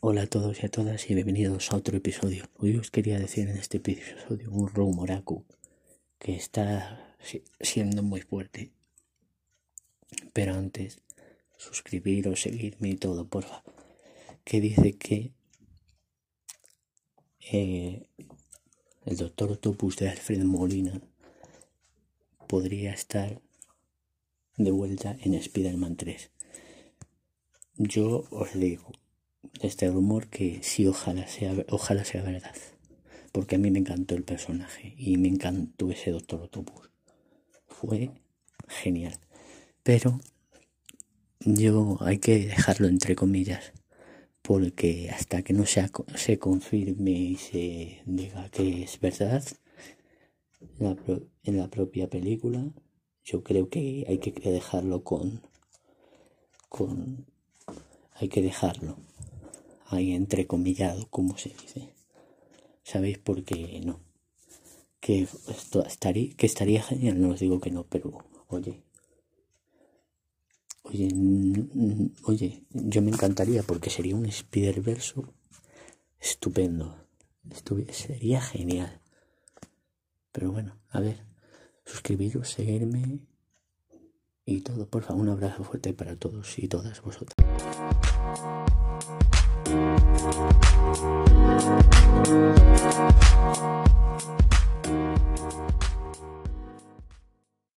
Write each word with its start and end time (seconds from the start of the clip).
Hola 0.00 0.22
a 0.22 0.26
todos 0.26 0.62
y 0.62 0.66
a 0.66 0.68
todas 0.68 1.10
y 1.10 1.14
bienvenidos 1.14 1.72
a 1.72 1.76
otro 1.76 1.96
episodio. 1.96 2.44
Hoy 2.58 2.76
os 2.76 2.90
quería 2.90 3.18
decir 3.18 3.48
en 3.48 3.56
este 3.56 3.78
episodio 3.78 4.50
un 4.50 4.68
rumoraku 4.68 5.46
que 6.18 6.36
está 6.36 7.16
siendo 7.60 8.02
muy 8.02 8.20
fuerte. 8.20 8.72
Pero 10.34 10.52
antes, 10.52 11.00
suscribiros, 11.56 12.42
seguirme 12.42 12.90
y 12.90 12.96
todo, 12.96 13.26
porfa. 13.26 13.64
Que 14.44 14.60
dice 14.60 14.98
que 14.98 15.32
eh, 17.50 18.06
el 19.06 19.16
doctor 19.16 19.52
Octopus 19.52 19.96
de 19.96 20.10
Alfred 20.10 20.44
Molina 20.44 21.00
podría 22.46 22.92
estar 22.92 23.40
de 24.58 24.70
vuelta 24.70 25.16
en 25.22 25.32
Spider-Man 25.32 25.96
3. 25.96 26.30
Yo 27.78 28.24
os 28.30 28.52
digo, 28.52 28.92
este 29.60 29.88
rumor 29.90 30.28
que 30.28 30.60
sí 30.62 30.86
ojalá 30.86 31.26
sea, 31.28 31.54
ojalá 31.70 32.04
sea 32.04 32.22
verdad. 32.22 32.54
Porque 33.32 33.56
a 33.56 33.58
mí 33.58 33.70
me 33.70 33.78
encantó 33.78 34.14
el 34.14 34.24
personaje 34.24 34.94
y 34.96 35.16
me 35.18 35.28
encantó 35.28 35.90
ese 35.90 36.10
Doctor 36.10 36.42
Octopus. 36.42 36.90
Fue 37.66 38.10
genial. 38.68 39.18
Pero 39.82 40.20
yo 41.40 41.98
hay 42.00 42.18
que 42.18 42.46
dejarlo 42.46 42.88
entre 42.88 43.14
comillas. 43.14 43.72
Porque 44.42 45.10
hasta 45.10 45.42
que 45.42 45.52
no 45.52 45.66
se, 45.66 45.90
se 46.14 46.38
confirme 46.38 47.10
y 47.10 47.36
se 47.36 48.02
diga 48.06 48.48
que 48.50 48.84
es 48.84 49.00
verdad 49.00 49.44
en 51.42 51.56
la 51.56 51.68
propia 51.68 52.08
película, 52.08 52.64
yo 53.24 53.42
creo 53.42 53.68
que 53.68 54.04
hay 54.08 54.18
que 54.18 54.32
dejarlo 54.50 55.02
con, 55.02 55.42
con 56.68 57.26
hay 58.14 58.28
que 58.28 58.40
dejarlo 58.40 58.96
ahí 59.88 60.12
entrecomillado, 60.12 61.08
como 61.08 61.36
se 61.38 61.50
dice. 61.50 61.94
¿Sabéis 62.82 63.18
por 63.18 63.44
qué 63.44 63.80
no? 63.84 64.00
Que 65.00 65.26
estaría, 65.86 66.34
que 66.34 66.46
estaría 66.46 66.82
genial, 66.82 67.20
no 67.20 67.30
os 67.30 67.40
digo 67.40 67.60
que 67.60 67.70
no, 67.70 67.84
pero 67.84 68.24
oye. 68.48 68.82
Oye, 70.82 71.08
oye, 72.22 72.62
yo 72.70 73.02
me 73.02 73.10
encantaría 73.10 73.64
porque 73.64 73.90
sería 73.90 74.14
un 74.14 74.26
Spider 74.26 74.80
verso 74.80 75.34
estupendo. 76.20 76.96
sería 77.90 78.40
genial. 78.40 79.00
Pero 80.30 80.52
bueno, 80.52 80.78
a 80.90 81.00
ver, 81.00 81.24
suscribiros, 81.84 82.50
seguirme 82.50 83.20
y 84.44 84.60
todo. 84.60 84.86
Por 84.88 85.02
favor, 85.02 85.22
un 85.22 85.30
abrazo 85.30 85.64
fuerte 85.64 85.92
para 85.92 86.16
todos 86.16 86.58
y 86.58 86.68
todas 86.68 87.02
vosotras. 87.02 87.36
Thank 90.26 91.80
you. 91.80 91.85